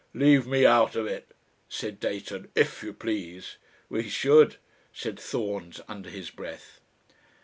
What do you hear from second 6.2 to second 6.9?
breath.